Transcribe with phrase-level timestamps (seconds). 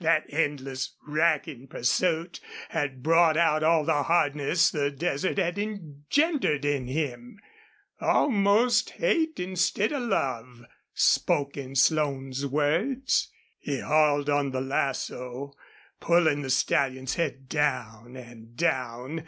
[0.00, 6.86] That endless, racking pursuit had brought out all the hardness the desert had engendered in
[6.86, 7.38] him.
[7.98, 13.30] Almost hate, instead of love, spoke in Slone's words.
[13.58, 15.56] He hauled on the lasso,
[15.98, 19.24] pulling the stallion's head down and down.